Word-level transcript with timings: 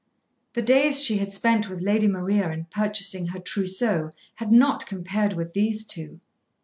The 0.53 0.63
days 0.63 1.03
she 1.03 1.17
had 1.19 1.31
spent 1.31 1.69
with 1.69 1.81
Lady 1.83 2.07
Maria 2.07 2.49
in 2.49 2.65
purchasing 2.65 3.27
her 3.27 3.39
trousseau 3.39 4.09
had 4.37 4.51
not 4.51 4.87
compared 4.87 5.33
with 5.33 5.53
these 5.53 5.85
two. 5.85 6.19